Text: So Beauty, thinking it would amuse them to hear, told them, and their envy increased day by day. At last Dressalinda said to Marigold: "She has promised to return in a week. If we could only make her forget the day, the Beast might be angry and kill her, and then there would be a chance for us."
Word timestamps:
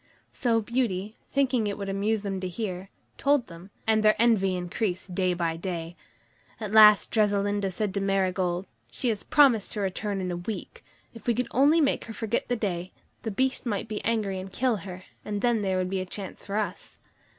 So 0.33 0.61
Beauty, 0.61 1.15
thinking 1.31 1.67
it 1.67 1.77
would 1.77 1.87
amuse 1.87 2.23
them 2.23 2.39
to 2.39 2.47
hear, 2.47 2.89
told 3.19 3.45
them, 3.45 3.69
and 3.85 4.01
their 4.01 4.15
envy 4.17 4.55
increased 4.55 5.13
day 5.13 5.35
by 5.35 5.57
day. 5.57 5.95
At 6.59 6.71
last 6.71 7.11
Dressalinda 7.11 7.69
said 7.69 7.93
to 7.93 8.01
Marigold: 8.01 8.65
"She 8.89 9.09
has 9.09 9.21
promised 9.21 9.73
to 9.73 9.79
return 9.79 10.19
in 10.19 10.31
a 10.31 10.37
week. 10.37 10.83
If 11.13 11.27
we 11.27 11.35
could 11.35 11.49
only 11.51 11.79
make 11.81 12.05
her 12.05 12.13
forget 12.15 12.47
the 12.47 12.55
day, 12.55 12.93
the 13.21 13.29
Beast 13.29 13.67
might 13.67 13.87
be 13.87 14.03
angry 14.03 14.39
and 14.39 14.51
kill 14.51 14.77
her, 14.77 15.03
and 15.23 15.41
then 15.43 15.61
there 15.61 15.77
would 15.77 15.91
be 15.91 15.99
a 16.01 16.05
chance 16.07 16.43
for 16.43 16.55
us." 16.55 16.97